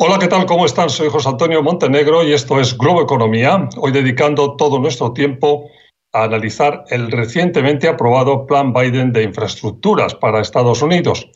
[0.00, 0.46] Hola, ¿qué tal?
[0.46, 0.90] ¿Cómo están?
[0.90, 5.68] Soy José Antonio Montenegro y esto es Globo Economía, hoy dedicando todo nuestro tiempo
[6.12, 11.28] a analizar el recientemente aprobado Plan Biden de infraestructuras para Estados Unidos.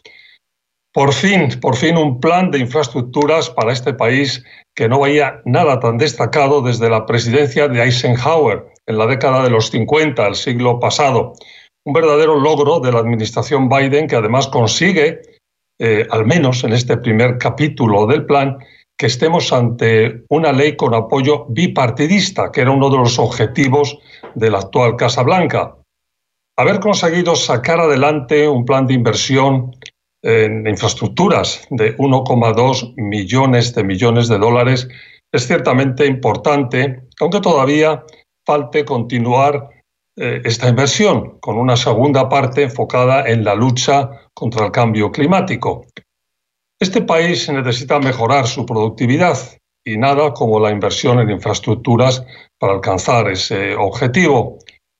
[0.92, 4.44] Por fin, por fin un plan de infraestructuras para este país
[4.76, 9.50] que no veía nada tan destacado desde la presidencia de Eisenhower en la década de
[9.50, 11.32] los 50, el siglo pasado.
[11.84, 15.20] Un verdadero logro de la administración Biden que además consigue
[15.84, 18.56] eh, al menos en este primer capítulo del plan,
[18.96, 23.98] que estemos ante una ley con apoyo bipartidista, que era uno de los objetivos
[24.36, 25.74] de la actual Casa Blanca.
[26.56, 29.72] Haber conseguido sacar adelante un plan de inversión
[30.22, 34.86] en infraestructuras de 1,2 millones de millones de dólares
[35.32, 38.04] es ciertamente importante, aunque todavía
[38.46, 39.68] falte continuar
[40.16, 45.86] esta inversión, con una segunda parte enfocada en la lucha contra el cambio climático.
[46.78, 49.38] Este país necesita mejorar su productividad
[49.84, 52.24] y nada como la inversión en infraestructuras
[52.58, 54.58] para alcanzar ese objetivo.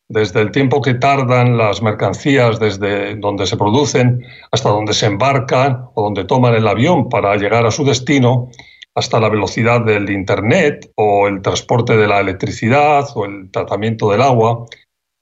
[0.08, 5.86] Desde el tiempo que tardan las mercancías desde donde se producen hasta donde se embarcan
[5.94, 8.50] o donde toman el avión para llegar a su destino,
[8.94, 14.20] hasta la velocidad del Internet o el transporte de la electricidad o el tratamiento del
[14.20, 14.66] agua,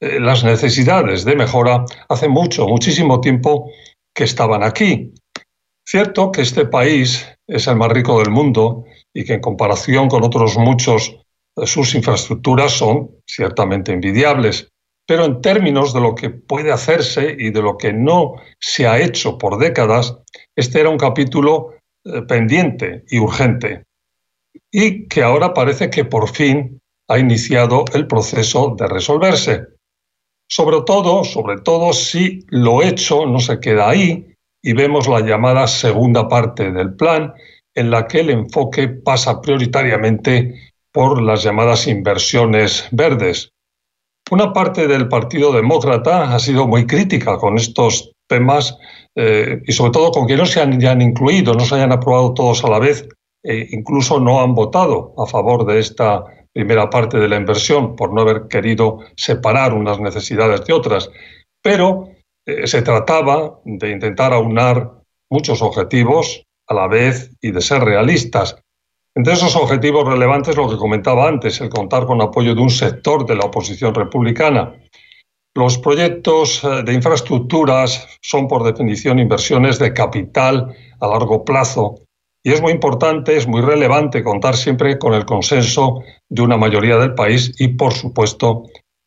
[0.00, 3.70] eh, las necesidades de mejora hace mucho, muchísimo tiempo
[4.14, 5.12] que estaban aquí.
[5.84, 10.25] Cierto que este país es el más rico del mundo y que en comparación con
[10.25, 11.16] otros muchos
[11.56, 14.69] eh, sus infraestructuras son ciertamente envidiables,
[15.06, 19.00] pero en términos de lo que puede hacerse y de lo que no se ha
[19.00, 20.16] hecho por décadas,
[20.56, 23.84] este era un capítulo eh, pendiente y urgente
[24.70, 29.66] y que ahora parece que por fin ha iniciado el proceso de resolverse.
[30.50, 35.66] Sobre todo, sobre todo si lo hecho no se queda ahí y vemos la llamada
[35.69, 37.33] segunda parte del plan,
[37.75, 43.53] en la que el enfoque pasa prioritariamente por las llamadas inversiones verdes.
[44.33, 48.77] Una parte del Partido Demócrata ha sido muy crítica con estos temas
[49.15, 52.65] eh, y sobre todo con que no se hayan incluido, no se hayan aprobado todos
[52.65, 53.09] a la vez
[53.43, 58.12] e incluso no han votado a favor de esta primera parte de la inversión por
[58.12, 61.11] no haber querido separar unas necesidades de otras,
[61.62, 62.09] pero
[62.47, 64.93] eh, se trataba de intentar aunar
[65.31, 68.56] muchos objetivos a la vez y de ser realistas.
[69.15, 73.27] Entre esos objetivos relevantes, lo que comentaba antes, el contar con apoyo de un sector
[73.27, 74.75] de la oposición republicana.
[75.55, 82.03] Los proyectos eh, de infraestructuras son, por definición, inversiones de capital a largo plazo
[82.42, 86.96] y es muy importante, es muy relevante contar siempre con el consenso de una mayoría
[86.96, 88.64] del país y, por supuesto,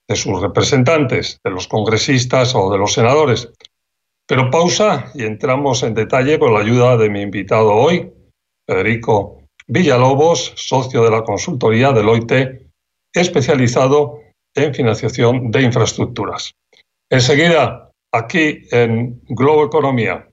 [0.07, 3.51] de sus representantes, de los congresistas o de los senadores.
[4.27, 8.11] Pero pausa y entramos en detalle con la ayuda de mi invitado hoy,
[8.67, 12.67] Federico Villalobos, socio de la consultoría Deloitte,
[13.13, 14.19] especializado
[14.55, 16.53] en financiación de infraestructuras.
[17.09, 20.27] Enseguida, aquí en Globo Economía.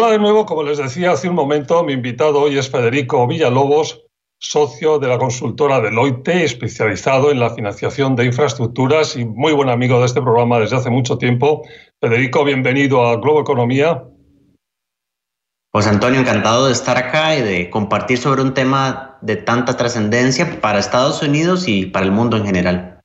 [0.00, 4.04] Hola de nuevo, como les decía hace un momento, mi invitado hoy es Federico Villalobos,
[4.38, 9.98] socio de la consultora Deloitte, especializado en la financiación de infraestructuras y muy buen amigo
[9.98, 11.62] de este programa desde hace mucho tiempo.
[12.00, 14.04] Federico, bienvenido a Globo Economía.
[15.72, 20.60] José Antonio, encantado de estar acá y de compartir sobre un tema de tanta trascendencia
[20.60, 23.00] para Estados Unidos y para el mundo en general.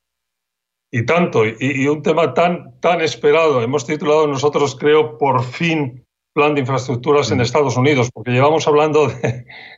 [0.91, 3.63] Y tanto, y, un tema tan, tan esperado.
[3.63, 6.02] Hemos titulado nosotros, creo, por fin
[6.33, 7.41] plan de infraestructuras en mm.
[7.41, 9.07] Estados Unidos, porque llevamos hablando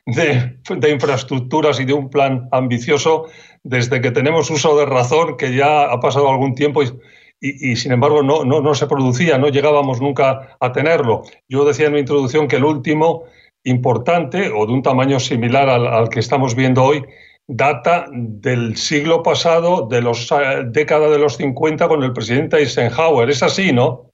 [0.06, 3.26] de, infraestructuras y de un plan ambicioso
[3.62, 6.92] desde que tenemos uso de razón, que ya ha pasado algún tiempo y,
[7.40, 11.22] y, sin embargo no, no, no, se producía, no llegábamos nunca a tenerlo.
[11.48, 13.24] Yo decía en mi introducción que el último
[13.64, 17.04] importante o de un tamaño similar al, que estamos viendo hoy
[17.48, 23.28] data del siglo pasado, de los eh, década de los 50 con el presidente Eisenhower.
[23.28, 24.12] Es así, ¿no?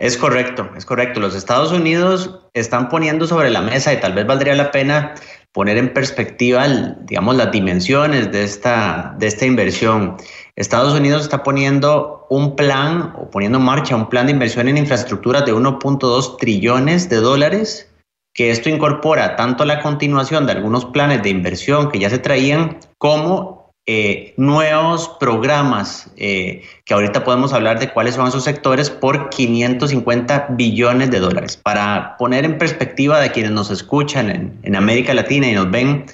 [0.00, 1.20] Es correcto, es correcto.
[1.20, 5.14] Los Estados Unidos están poniendo sobre la mesa y tal vez valdría la pena
[5.52, 6.66] poner en perspectiva,
[7.02, 10.16] digamos, las dimensiones de esta, de esta inversión.
[10.56, 14.78] Estados Unidos está poniendo un plan o poniendo en marcha un plan de inversión en
[14.78, 17.92] infraestructuras de 1.2 trillones de dólares,
[18.32, 22.78] que esto incorpora tanto la continuación de algunos planes de inversión que ya se traían
[22.96, 23.59] como
[23.92, 30.46] eh, nuevos programas eh, que ahorita podemos hablar de cuáles son esos sectores por 550
[30.50, 31.56] billones de dólares.
[31.56, 36.04] Para poner en perspectiva de quienes nos escuchan en, América Latina y nos ven,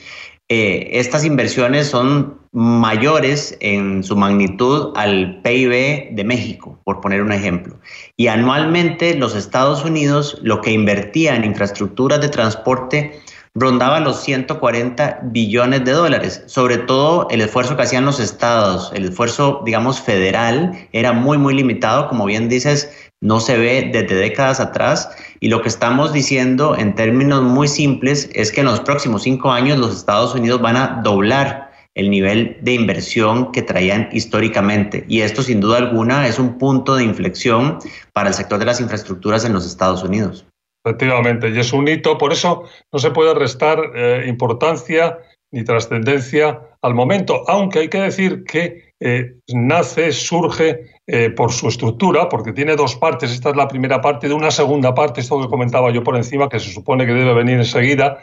[0.48, 7.32] eh, estas inversiones son mayores en su magnitud al PIB de México, por poner un
[7.32, 7.78] ejemplo.
[8.16, 13.20] Y anualmente los Estados Unidos lo que invertía en infraestructuras de transporte
[13.56, 16.42] rondaba los 140 billones de dólares.
[16.46, 21.54] Sobre todo el esfuerzo que hacían los estados, el esfuerzo, digamos, federal, era muy, muy
[21.54, 22.08] limitado.
[22.08, 22.90] Como bien dices,
[23.22, 25.08] no se ve desde décadas atrás.
[25.40, 29.50] Y lo que estamos diciendo en términos muy simples es que en los próximos cinco
[29.50, 35.06] años los Estados Unidos van a doblar el nivel de inversión que traían históricamente.
[35.08, 37.78] Y esto, sin duda alguna, es un punto de inflexión
[38.12, 40.44] para el sector de las infraestructuras en los Estados Unidos.
[40.86, 42.62] Efectivamente, y es un hito, por eso
[42.92, 45.18] no se puede restar eh, importancia
[45.50, 51.66] ni trascendencia al momento, aunque hay que decir que eh, nace, surge eh, por su
[51.66, 53.32] estructura, porque tiene dos partes.
[53.32, 56.48] Esta es la primera parte de una segunda parte, esto que comentaba yo por encima,
[56.48, 58.18] que se supone que debe venir enseguida,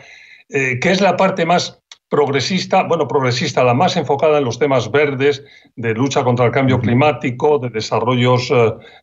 [0.47, 5.43] que es la parte más progresista, bueno, progresista, la más enfocada en los temas verdes,
[5.75, 8.53] de lucha contra el cambio climático, de desarrollos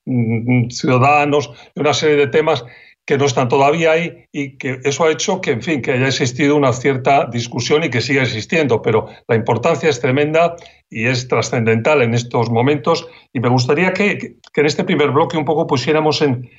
[0.06, 2.64] mm, ciudadanos, de una serie de temas
[3.06, 6.06] que no están todavía ahí y que eso ha hecho que, en fin, que haya
[6.06, 10.54] existido una cierta discusión y que siga existiendo, pero la importancia es tremenda
[10.88, 15.44] y es trascendental en estos momentos y me gustaría que, en este primer bloque un
[15.44, 16.50] poco pusiéramos en,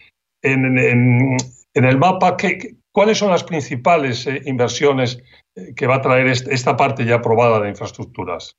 [0.41, 1.37] en,
[1.73, 5.19] el mapa que, cuáles son las principales eh, inversiones
[5.55, 8.57] eh, que va a traer esta parte ya aprobada de infraestructuras.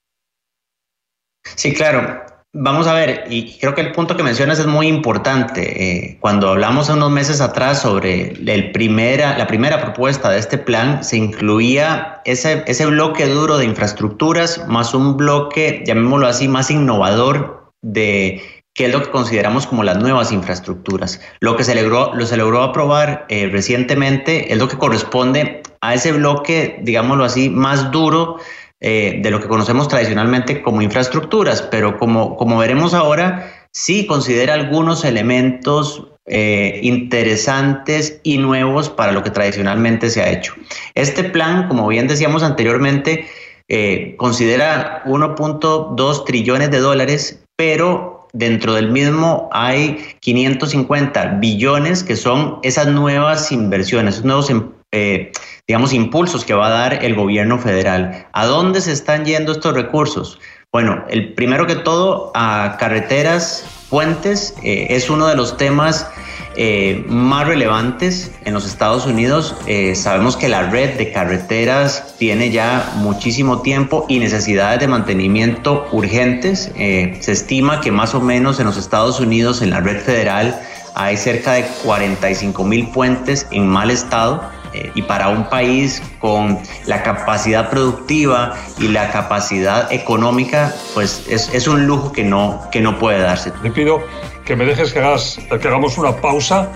[1.56, 2.31] Sí, claro.
[2.54, 5.62] Vamos a ver, y creo que el punto que mencionas es muy importante.
[5.62, 11.02] Eh, cuando hablamos unos meses atrás sobre el primera, la primera propuesta de este plan,
[11.02, 17.72] se incluía ese, ese bloque duro de infraestructuras más un bloque, llamémoslo así, más innovador
[17.80, 18.42] de
[18.74, 21.22] qué es lo que consideramos como las nuevas infraestructuras.
[21.40, 25.94] Lo que se logró, lo se logró aprobar eh, recientemente es lo que corresponde a
[25.94, 28.36] ese bloque, digámoslo así, más duro
[28.84, 34.54] eh, de lo que conocemos tradicionalmente como infraestructuras, pero como, como veremos ahora, sí considera
[34.54, 40.54] algunos elementos eh, interesantes y nuevos para lo que tradicionalmente se ha hecho.
[40.96, 43.26] Este plan, como bien decíamos anteriormente,
[43.68, 52.58] eh, considera 1.2 trillones de dólares, pero dentro del mismo hay 550 billones que son
[52.64, 54.52] esas nuevas inversiones, esos nuevos
[54.92, 55.32] eh,
[55.68, 58.26] digamos, impulsos que va a dar el gobierno federal.
[58.32, 60.40] ¿A dónde se están yendo estos recursos?
[60.72, 66.10] Bueno, el primero que todo, a carreteras, puentes, eh, es uno de los temas
[66.56, 69.54] eh, más relevantes en los Estados Unidos.
[69.94, 76.72] sabemos que la red de carreteras tiene ya muchísimo tiempo y necesidades de mantenimiento urgentes.
[76.74, 80.60] se estima que más o menos en los Estados Unidos, en la red federal,
[80.94, 84.61] hay cerca de 45 mil puentes en mal estado eh,
[84.94, 91.66] y para un país con la capacidad productiva y la capacidad económica, pues es, es
[91.66, 93.50] un lujo que no, que no puede darse.
[93.50, 94.02] Te pido
[94.44, 96.68] que me dejes que, hagas, que hagamos una pausa,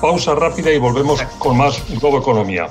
[0.00, 2.68] pausa rápida y volvemos con más Globo Economía.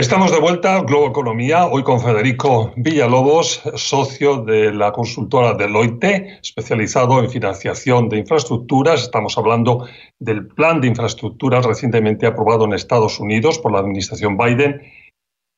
[0.00, 7.22] Estamos de vuelta, Globo Economía, hoy con Federico Villalobos, socio de la consultora Deloitte, especializado
[7.22, 9.02] en financiación de infraestructuras.
[9.02, 9.86] Estamos hablando
[10.18, 14.80] del plan de infraestructuras recientemente aprobado en Estados Unidos por la administración Biden.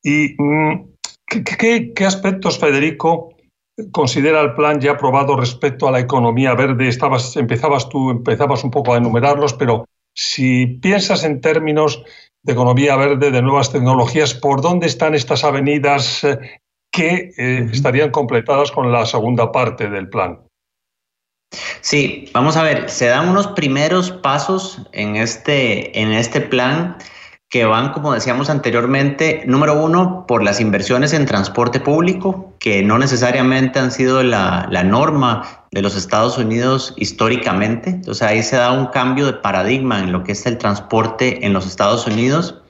[0.03, 0.89] ¿Y mm,
[1.95, 3.37] qué, aspectos, Federico,
[3.93, 6.89] considera el plan ya aprobado respecto a la economía verde?
[6.89, 12.03] Estabas, empezabas tú, empezabas un poco a enumerarlos, pero si piensas en términos
[12.43, 16.39] de economía verde, de nuevas tecnologías, ¿por dónde están estas avenidas eh,
[16.91, 20.41] que eh, estarían completadas con la segunda parte del plan?
[21.81, 26.97] Sí, vamos a ver, se dan unos primeros pasos en este, en este plan
[27.53, 32.97] que van, como decíamos anteriormente, número uno, por las inversiones en transporte público, que no
[32.97, 37.91] necesariamente han sido la, la, norma de los Estados Unidos históricamente.
[37.91, 41.53] Entonces ahí se da un cambio de paradigma en lo que es el transporte en
[41.53, 42.63] los Estados Unidos.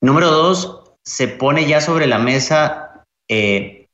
[0.00, 3.86] Número dos, se pone ya sobre la mesa eh,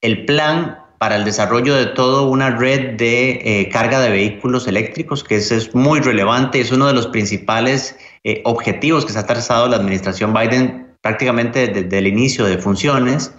[0.00, 5.24] el plan para el desarrollo de toda una red de eh, carga de vehículos eléctricos,
[5.24, 9.66] que es muy relevante, es uno de los principales eh, objetivos que se ha trazado
[9.66, 13.34] la administración Biden prácticamente desde el inicio de funciones,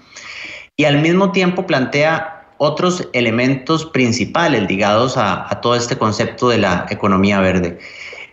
[0.75, 6.85] y al mismo tiempo plantea otros elementos principales ligados a todo este concepto de la
[6.89, 7.79] economía verde.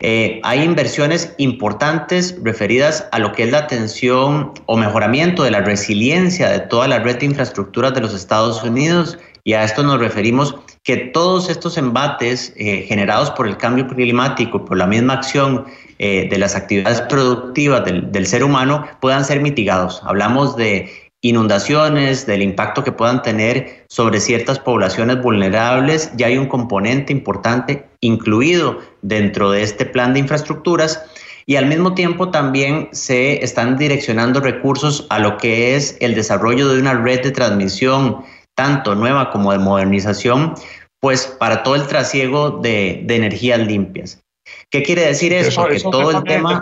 [0.03, 5.61] Eh, hay inversiones importantes referidas a lo que es la atención o mejoramiento de la
[5.61, 10.01] resiliencia de toda la red de infraestructuras de los Estados Unidos y a esto nos
[10.01, 15.67] referimos que todos estos embates eh, generados por el cambio climático, por la misma acción
[15.99, 20.01] eh, de las actividades productivas del, del ser humano, puedan ser mitigados.
[20.05, 26.47] Hablamos de inundaciones, del impacto que puedan tener sobre ciertas poblaciones vulnerables, ya hay un
[26.47, 31.05] componente importante incluido dentro de este plan de infraestructuras
[31.47, 36.69] y al mismo tiempo también se están direccionando recursos a lo que es el desarrollo
[36.69, 38.25] de una red de transmisión,
[38.55, 40.55] tanto nueva como de modernización,
[41.01, 44.23] pues para todo el trasiego de, energías limpias.
[44.71, 45.67] ¿Qué quiere decir esto?
[45.67, 46.61] que todo el tema...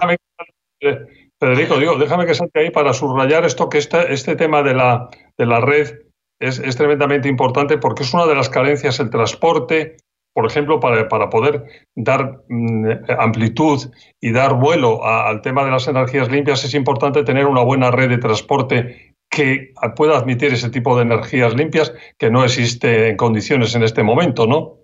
[1.40, 5.47] Federico, digo, déjame que salte ahí para subrayar esto, que este, tema de la, de
[5.47, 6.00] la red
[6.40, 9.97] es, es, tremendamente importante porque es una de las carencias el transporte,
[10.35, 11.64] por ejemplo, para, para poder
[11.95, 12.87] dar mm,
[13.18, 13.88] amplitud
[14.21, 18.09] y dar vuelo al tema de las energías limpias, es importante tener una buena red
[18.09, 23.75] de transporte que pueda admitir ese tipo de energías limpias que no existe en condiciones
[23.75, 24.78] en este momento, ¿no?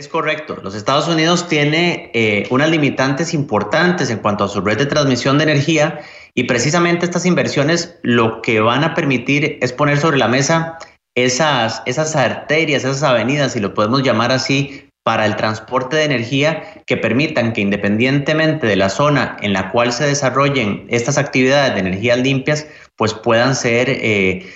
[0.00, 0.56] Es correcto.
[0.62, 5.36] Los Estados Unidos tiene eh, unas limitantes importantes en cuanto a su red de transmisión
[5.36, 6.00] de energía
[6.34, 10.78] y precisamente estas inversiones lo que van a permitir es poner sobre la mesa
[11.14, 16.82] esas, esas arterias, esas avenidas, si lo podemos llamar así, para el transporte de energía
[16.86, 21.80] que permitan que independientemente de la zona en la cual se desarrollen estas actividades de
[21.80, 22.66] energías limpias,
[22.96, 24.46] pues puedan ser eh,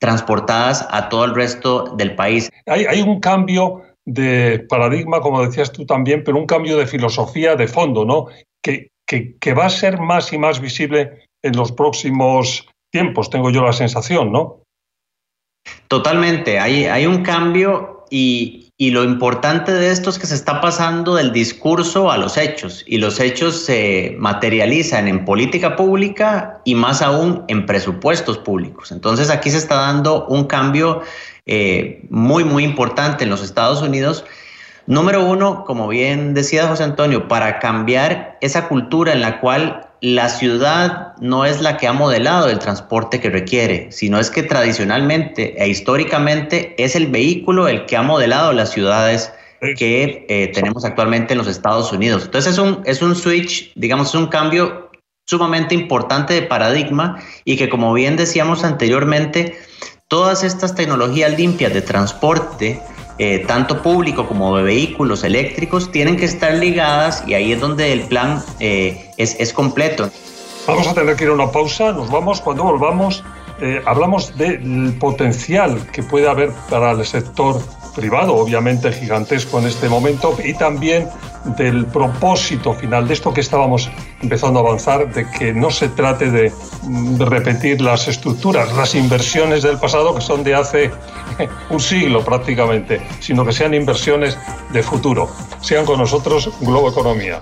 [0.00, 2.48] transportadas a todo el resto del país.
[2.64, 7.56] Hay, hay un cambio de paradigma, como decías tú también, pero un cambio de filosofía
[7.56, 8.26] de fondo, ¿no?
[8.62, 13.62] Que, que, va a ser más y más visible en los próximos tiempos, tengo yo
[13.62, 14.62] la sensación, ¿no?
[15.88, 20.60] Totalmente, hay, hay un cambio y, y, lo importante de esto es que se está
[20.60, 26.76] pasando del discurso a los hechos y los hechos se materializan en política pública y
[26.76, 28.92] más aún en presupuestos públicos.
[28.92, 31.02] Entonces aquí se está dando un cambio
[31.46, 34.24] eh, muy, muy importante en los Estados Unidos.
[34.86, 40.28] Número uno, como bien decía José Antonio, para cambiar esa cultura en la cual la
[40.28, 45.60] ciudad no es la que ha modelado el transporte que requiere, sino es que tradicionalmente
[45.60, 49.32] e históricamente es el vehículo el que ha modelado las ciudades
[49.76, 52.24] que eh, tenemos actualmente en los Estados Unidos.
[52.26, 54.90] Entonces es un, es un switch, digamos, es un cambio
[55.24, 59.56] sumamente importante de paradigma y que como bien decíamos anteriormente,
[60.08, 62.80] Todas estas tecnologías limpias de transporte,
[63.18, 67.92] eh, tanto público como de vehículos eléctricos, tienen que estar ligadas y ahí es donde
[67.92, 70.08] el plan eh, es, es, completo.
[70.68, 73.24] Vamos a tener que ir a una pausa, nos vamos, cuando volvamos
[73.60, 77.58] eh, hablamos del potencial que puede haber para el sector
[77.96, 81.08] privado, obviamente gigantesco en este momento, y también
[81.56, 86.30] del propósito final de esto que estábamos empezando a avanzar, de que no se trate
[86.30, 90.90] de, mm, repetir las estructuras, las inversiones del pasado que son de hace
[91.70, 94.38] un siglo prácticamente, sino que sean inversiones
[94.72, 95.28] de futuro.
[95.60, 97.40] Sean con nosotros Globo Economía.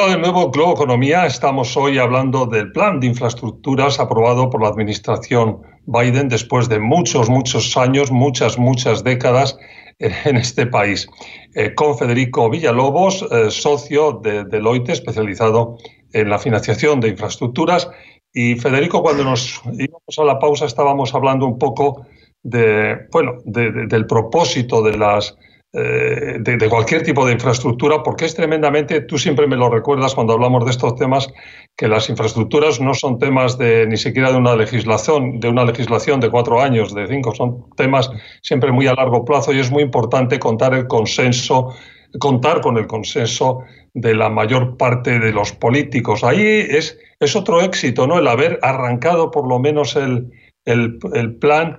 [0.00, 1.26] Hola de nuevo, Globo Economía.
[1.26, 7.28] Estamos hoy hablando del plan de infraestructuras aprobado por la administración Biden después de muchos,
[7.28, 9.58] muchos años, muchas, muchas décadas
[9.98, 11.08] en este país.
[11.56, 15.78] Eh, con Federico Villalobos, eh, socio de Deloitte, especializado
[16.12, 17.90] en la financiación de infraestructuras.
[18.32, 22.06] Y Federico, cuando nos íbamos a la pausa, estábamos hablando un poco
[22.44, 25.36] de, bueno, del propósito de las
[25.72, 30.32] eh, de, cualquier tipo de infraestructura, porque es tremendamente, tú siempre me lo recuerdas cuando
[30.32, 31.28] hablamos de estos temas,
[31.76, 36.20] que las infraestructuras no son temas de ni siquiera de una legislación, de una legislación
[36.20, 38.10] de cuatro años, de cinco, son temas
[38.42, 41.74] siempre muy a largo plazo y es muy importante contar el consenso
[42.18, 43.60] contar con el consenso
[43.94, 46.24] de la mayor parte de los políticos.
[46.24, 48.18] Ahí es, es otro éxito, ¿no?
[48.18, 50.30] El haber arrancado por lo menos el,
[50.64, 51.78] el, plan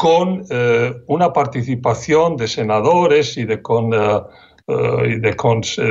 [0.00, 4.22] con eh, una participación de senadores y de, con, eh,
[5.06, 5.36] y, de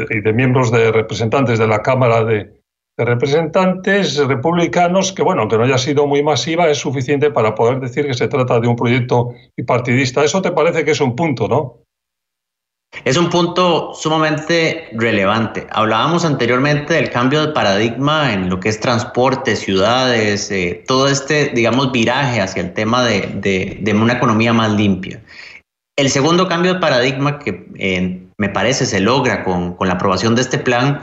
[0.10, 2.60] y de miembros de representantes de la Cámara de,
[2.98, 8.08] representantes republicanos que, bueno, aunque no haya sido muy masiva, es suficiente para poder decir
[8.08, 10.24] que se trata de un proyecto bipartidista.
[10.24, 11.84] Eso te parece que es un punto, ¿no?
[13.06, 15.68] Es un punto sumamente relevante.
[15.72, 21.50] Hablábamos anteriormente del cambio de paradigma en lo que es transporte, ciudades, eh, todo este,
[21.50, 25.22] digamos, viraje hacia el tema de, una economía más limpia.
[25.98, 30.36] El segundo cambio de paradigma que eh, me parece se logra con, con la aprobación
[30.36, 31.00] de este plan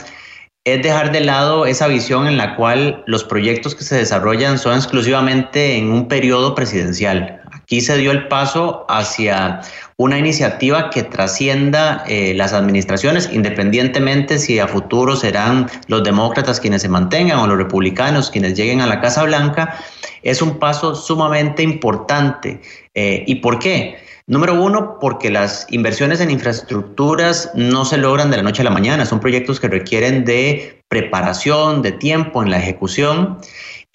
[0.66, 4.74] es dejar de lado esa visión en la cual los proyectos que se desarrollan son
[4.74, 7.40] exclusivamente en un periodo presidencial.
[7.66, 9.60] Aquí se dio el paso hacia
[9.96, 16.82] una iniciativa que trascienda eh, las administraciones, independientemente si a futuro serán los demócratas quienes
[16.82, 19.80] se mantengan o los republicanos quienes lleguen a la Casa Blanca.
[20.22, 22.60] Es un paso sumamente importante.
[22.94, 23.96] Eh, ¿Y por qué?
[24.28, 28.70] Número uno, porque las inversiones en infraestructuras no se logran de la noche a la
[28.70, 33.38] mañana, son proyectos que requieren de preparación, de tiempo en la ejecución.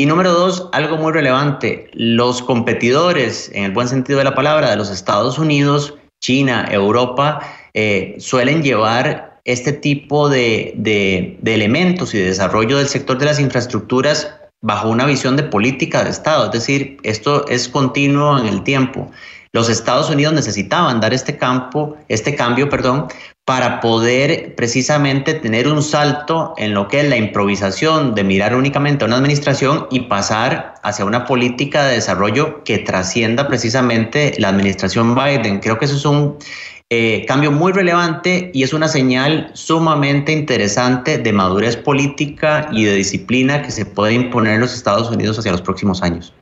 [0.02, 4.72] Y número dos, algo muy relevante, los competidores, en el buen sentido de la palabra,
[4.72, 7.40] de los Estados Unidos, China, Europa,
[7.76, 13.40] eh, suelen llevar este tipo de, de elementos y de desarrollo del sector de las
[13.40, 18.64] infraestructuras bajo una visión de política de Estado, es decir, esto es continuo en el
[18.64, 19.12] tiempo.
[19.54, 23.06] Los Estados Unidos necesitaban dar este campo, este cambio, perdón,
[23.52, 29.04] para poder precisamente tener un salto en lo que es la improvisación de mirar únicamente
[29.04, 35.16] a una administración y pasar hacia una política de desarrollo que trascienda precisamente la administración
[35.16, 35.60] Biden.
[35.60, 36.38] Creo que eso es un
[36.90, 42.96] eh, cambio muy relevante y es una señal sumamente interesante de madurez política y de
[42.96, 46.34] disciplina que se puede imponer en los Estados Unidos hacia los próximos años.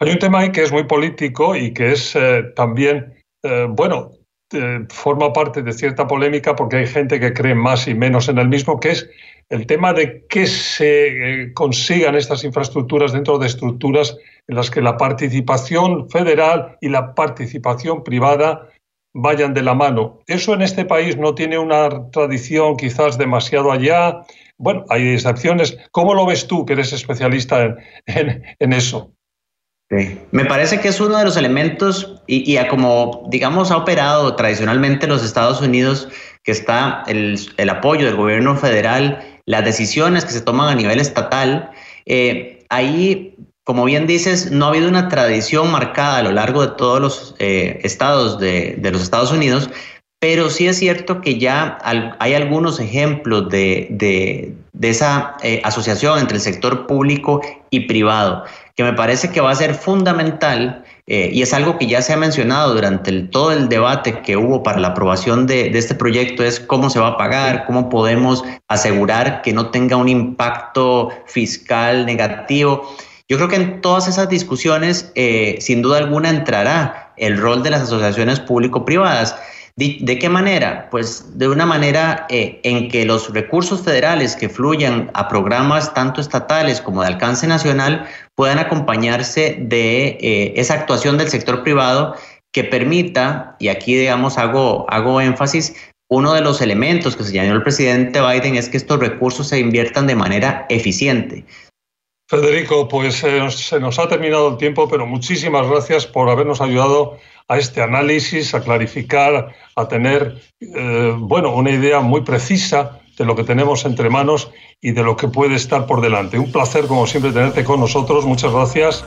[0.00, 4.17] Hay un tema ahí que es muy político y que es eh, también, eh, bueno,
[4.52, 8.38] eh, forma parte de cierta polémica porque hay gente que cree más y menos en
[8.38, 9.10] el mismo, que es
[9.50, 14.96] el tema de que se consigan estas infraestructuras dentro de estructuras en las que la
[14.96, 18.68] participación federal y la participación privada
[19.14, 20.20] vayan de la mano.
[20.26, 24.22] Eso en este país no tiene una tradición quizás demasiado allá.
[24.56, 25.78] Bueno, hay excepciones.
[25.90, 29.12] ¿Cómo lo ves tú, que eres especialista en eso?
[29.90, 35.24] Me parece que es uno de los elementos y, como, digamos, ha operado tradicionalmente los
[35.24, 36.08] Estados Unidos,
[36.42, 37.38] que está el,
[37.70, 41.70] apoyo del gobierno federal, las decisiones que se toman a nivel estatal.
[42.04, 46.76] Eh, ahí, como bien dices, no ha habido una tradición marcada a lo largo de
[46.76, 49.70] todos los eh, estados de, los Estados Unidos,
[50.20, 51.78] pero sí es cierto que ya
[52.18, 58.44] hay algunos ejemplos de, esa eh, asociación entre el sector público y privado
[58.78, 62.12] que me parece que va a ser fundamental eh, y es algo que ya se
[62.12, 66.60] ha mencionado durante todo el debate que hubo para la aprobación de, este proyecto, es
[66.60, 72.88] cómo se va a pagar, cómo podemos asegurar que no tenga un impacto fiscal negativo.
[73.28, 77.70] Yo creo que en todas esas discusiones, eh, sin duda alguna, entrará el rol de
[77.70, 79.34] las asociaciones público-privadas.
[79.78, 80.88] ¿De, qué manera?
[80.90, 86.20] Pues de una manera eh, en que los recursos federales que fluyan a programas tanto
[86.20, 92.16] estatales como de alcance nacional puedan acompañarse de eh, esa actuación del sector privado
[92.50, 95.76] que permita, y aquí digamos hago, hago énfasis,
[96.10, 100.08] uno de los elementos que señaló el presidente Biden es que estos recursos se inviertan
[100.08, 101.44] de manera eficiente.
[102.28, 107.16] Federico, pues eh, se nos ha terminado el tiempo, pero muchísimas gracias por habernos ayudado
[107.48, 113.34] a este análisis, a clarificar, a tener, eh, bueno, una idea muy precisa de lo
[113.34, 114.50] que tenemos entre manos
[114.82, 116.38] y de lo que puede estar por delante.
[116.38, 118.26] Un placer, como siempre, tenerte con nosotros.
[118.26, 119.06] Muchas gracias.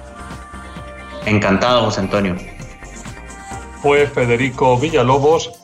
[1.28, 2.36] Encantado, José Antonio.
[3.84, 5.61] Fue Federico Villalobos,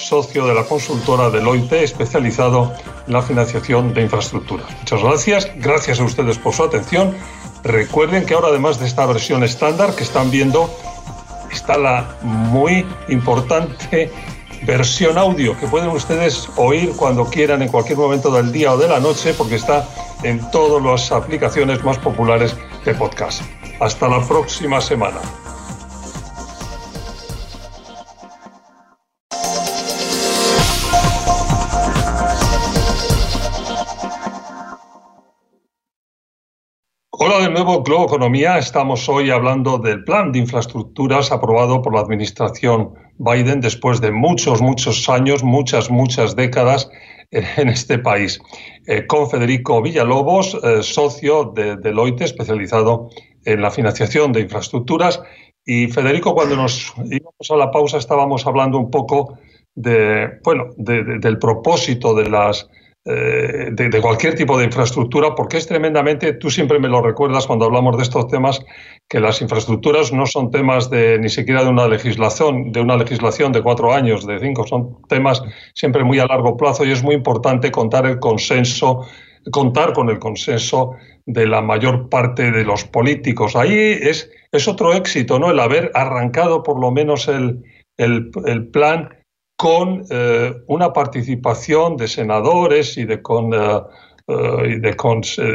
[0.00, 2.72] socio de la consultora Deloitte, especializado
[3.06, 4.66] en la financiación de infraestructuras.
[4.78, 5.50] Muchas gracias.
[5.56, 7.14] Gracias a ustedes por su atención.
[7.62, 10.70] Recuerden que ahora, además de esta versión estándar que están viendo,
[11.52, 14.10] está la muy importante
[14.62, 18.88] versión audio que pueden ustedes oír cuando quieran en cualquier momento del día o de
[18.88, 19.88] la noche porque está
[20.22, 23.42] en todas las aplicaciones más populares de podcast.
[23.80, 25.20] Hasta la próxima semana.
[37.12, 38.56] Hola de nuevo Globo Economía.
[38.56, 44.62] Estamos hoy hablando del plan de infraestructuras aprobado por la administración Biden después de muchos,
[44.62, 46.88] muchos años, muchas, muchas décadas
[47.32, 48.40] en este país.
[48.86, 53.10] Eh, con Federico Villalobos, eh, socio de Deloitte, especializado
[53.44, 55.20] en la financiación de infraestructuras.
[55.66, 59.36] Y Federico, cuando nos íbamos a la pausa, estábamos hablando un poco
[59.74, 62.70] de, bueno, del propósito de las
[63.06, 67.64] eh, de, cualquier tipo de infraestructura, porque es tremendamente, tú siempre me lo recuerdas cuando
[67.64, 68.60] hablamos de estos temas,
[69.08, 73.52] que las infraestructuras no son temas de ni siquiera de una legislación, de una legislación
[73.52, 75.42] de cuatro años, de cinco, son temas
[75.74, 79.06] siempre muy a largo plazo y es muy importante contar el consenso,
[79.50, 80.92] contar con el consenso
[81.24, 83.56] de la mayor parte de los políticos.
[83.56, 85.50] Ahí es, es otro éxito, ¿no?
[85.50, 87.62] El haber arrancado por lo menos el,
[87.96, 89.08] el, el plan
[89.60, 93.82] con eh, una participación de senadores y de, con, eh,
[94.26, 94.96] eh, y, de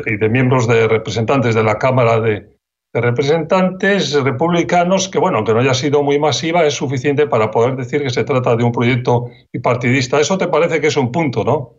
[0.06, 2.54] y, de miembros de representantes de la Cámara de,
[2.94, 8.02] Representantes republicanos, que bueno, aunque no haya sido muy masiva, es suficiente para poder decir
[8.02, 10.22] que se trata de un proyecto bipartidista.
[10.22, 11.74] Eso te parece que es un punto, ¿no?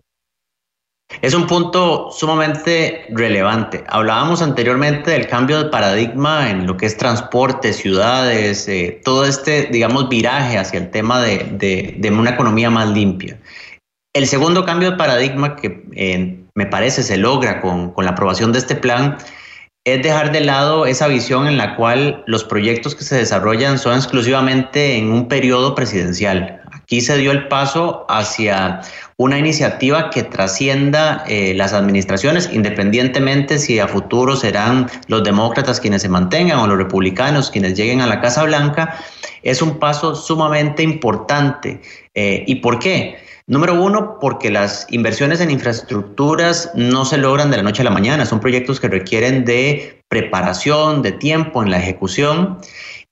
[1.23, 3.85] Es un punto sumamente relevante.
[3.89, 9.67] Hablábamos anteriormente del cambio de paradigma en lo que es transporte, ciudades, eh, todo este,
[9.67, 13.39] digamos, viraje hacia el tema de, una economía más limpia.
[14.15, 18.53] El segundo cambio de paradigma que eh, me parece se logra con, con la aprobación
[18.53, 19.17] de este plan
[19.87, 23.95] es dejar de lado esa visión en la cual los proyectos que se desarrollan son
[23.95, 26.61] exclusivamente en un periodo presidencial.
[26.87, 28.81] Aquí se dio el paso hacia
[29.17, 36.03] una iniciativa que trascienda eh, las administraciones, independientemente si a futuro serán los demócratas quienes
[36.03, 39.01] se mantengan o los republicanos quienes lleguen a la Casa Blanca.
[39.43, 41.81] Es un paso sumamente importante.
[42.15, 43.17] Eh, ¿Y por qué?
[43.49, 47.91] Número uno, porque las inversiones en infraestructuras no se logran de la noche a la
[47.91, 52.59] mañana, son proyectos que requieren de preparación, de tiempo en la ejecución.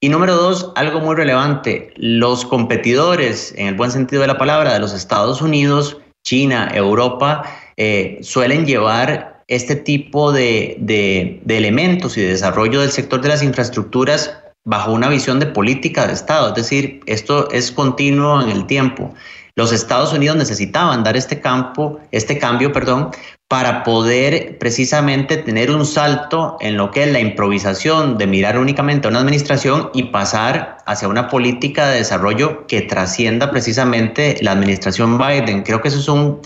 [0.05, 4.75] Y número dos, algo muy relevante, los competidores, en el buen sentido de la palabra,
[4.75, 7.45] de los Estados Unidos, China, Europa,
[7.79, 13.43] eh, suelen llevar este tipo de, de elementos y de desarrollo del sector de las
[13.43, 18.67] infraestructuras bajo una visión de política de Estado, es decir, esto es continuo en el
[18.67, 19.15] tiempo.
[19.57, 23.11] Los Estados Unidos necesitaban dar este campo, este cambio, perdón,
[23.47, 29.07] para poder precisamente tener un salto en lo que es la improvisación de mirar únicamente
[29.07, 35.19] a una administración y pasar hacia una política de desarrollo que trascienda precisamente la administración
[35.19, 35.63] Biden.
[35.63, 36.41] Creo que eso es un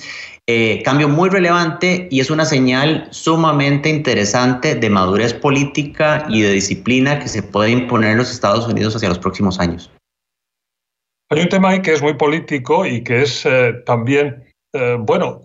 [0.51, 6.53] eh, cambio muy relevante y es una señal sumamente interesante de madurez política y de
[6.53, 9.93] disciplina que se puede imponer en los Estados Unidos hacia los próximos años.
[11.29, 15.43] Hay un tema ahí que es muy político y que es eh, también, eh, bueno,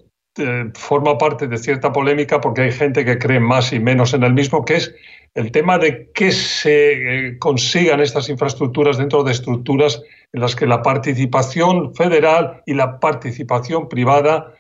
[0.74, 4.32] forma parte de cierta polémica porque hay gente que cree más y menos en el
[4.32, 4.96] mismo, que es
[5.36, 10.82] el tema de que se consigan estas infraestructuras dentro de estructuras en las que la
[10.82, 14.54] participación federal y la participación privada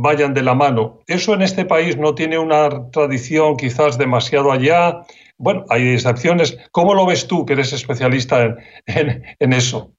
[0.00, 1.00] vayan de la mano.
[1.06, 5.02] Eso en este país no tiene una tradición quizás demasiado allá.
[5.36, 6.56] Bueno, hay excepciones.
[6.72, 8.56] ¿Cómo lo ves tú, que eres especialista
[8.86, 9.92] en eso?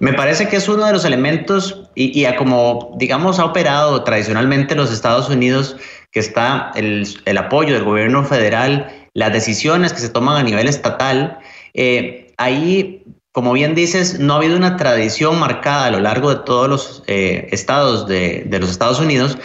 [0.00, 4.74] Me parece que es uno de los elementos y, a como, digamos, ha operado tradicionalmente
[4.74, 5.76] los Estados Unidos,
[6.10, 7.06] que está el,
[7.38, 11.38] apoyo del gobierno federal, las decisiones que se toman a nivel estatal.
[11.72, 13.02] Eh, ahí,
[13.36, 17.02] como bien dices, no ha habido una tradición marcada a lo largo de todos los
[17.06, 19.36] eh, estados de, los Estados Unidos,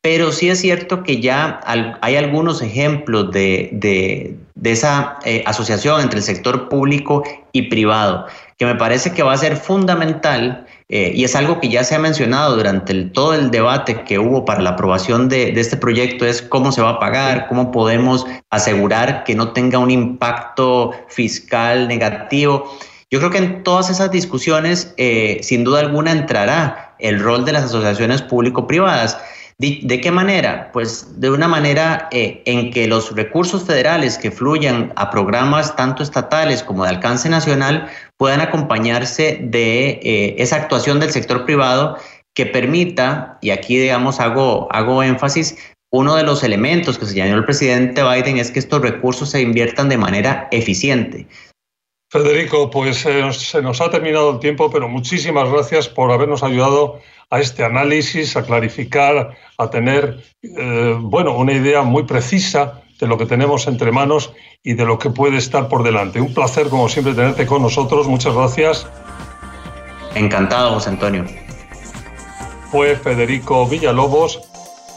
[0.00, 1.58] pero sí es cierto que ya
[2.00, 8.26] hay algunos ejemplos de, esa eh, asociación entre el sector público y privado
[8.60, 11.94] que me parece que va a ser fundamental eh, y es algo que ya se
[11.94, 16.42] ha mencionado durante todo el debate que hubo para la aprobación de, este proyecto, es
[16.42, 22.70] cómo se va a pagar, cómo podemos asegurar que no tenga un impacto fiscal negativo.
[23.10, 27.52] Yo creo que en todas esas discusiones, eh, sin duda alguna, entrará el rol de
[27.52, 29.18] las asociaciones público-privadas.
[29.58, 30.70] ¿De, qué manera?
[30.72, 36.02] Pues de una manera eh, en que los recursos federales que fluyan a programas tanto
[36.02, 41.98] estatales como de alcance nacional puedan acompañarse de eh, esa actuación del sector privado
[42.32, 45.58] que permita, y aquí digamos hago, hago énfasis,
[45.92, 49.90] uno de los elementos que señaló el presidente Biden es que estos recursos se inviertan
[49.90, 51.26] de manera eficiente.
[52.10, 56.98] Federico, pues eh, se nos ha terminado el tiempo, pero muchísimas gracias por habernos ayudado
[57.30, 63.16] a este análisis, a clarificar, a tener eh, bueno, una idea muy precisa de lo
[63.16, 64.32] que tenemos entre manos
[64.64, 66.20] y de lo que puede estar por delante.
[66.20, 68.08] Un placer, como siempre, tenerte con nosotros.
[68.08, 68.88] Muchas gracias.
[70.16, 71.24] Encantado, José Antonio.
[72.72, 74.49] Fue Federico Villalobos,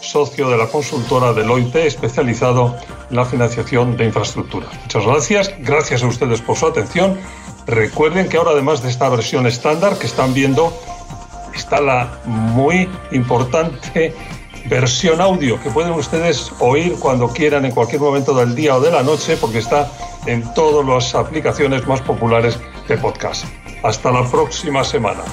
[0.03, 2.75] socio de la consultora Deloitte, especializado
[3.09, 4.69] en la financiación de infraestructuras.
[4.81, 7.17] Muchas gracias, gracias a ustedes por su atención.
[7.65, 10.73] Recuerden que ahora, además de esta versión estándar que están viendo,
[11.55, 14.13] está la muy importante
[14.65, 18.91] versión audio que pueden ustedes oír cuando quieran en cualquier momento del día o de
[18.91, 19.91] la noche porque está
[20.25, 23.45] en todas las aplicaciones más populares de podcast.
[23.83, 25.23] Hasta la próxima semana.